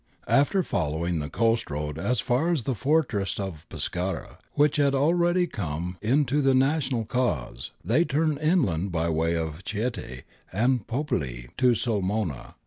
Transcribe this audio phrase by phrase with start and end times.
[0.27, 5.45] After following the coast road as far as the fortress of Pescara, which had already
[5.45, 11.49] come in to the national cause, they turned inland by way of Chieti and Popoli
[11.57, 12.55] to Sulmona.